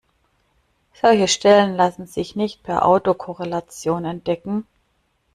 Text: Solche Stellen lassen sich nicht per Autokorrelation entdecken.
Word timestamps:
Solche 0.93 1.27
Stellen 1.27 1.75
lassen 1.75 2.07
sich 2.07 2.35
nicht 2.35 2.63
per 2.63 2.87
Autokorrelation 2.87 4.03
entdecken. 4.05 4.65